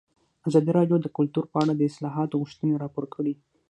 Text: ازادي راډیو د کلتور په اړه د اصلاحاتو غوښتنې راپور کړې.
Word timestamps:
ازادي 0.47 0.71
راډیو 0.77 0.97
د 1.01 1.07
کلتور 1.17 1.45
په 1.53 1.57
اړه 1.63 1.73
د 1.75 1.81
اصلاحاتو 1.89 2.39
غوښتنې 2.41 2.79
راپور 2.83 3.05
کړې. 3.15 3.33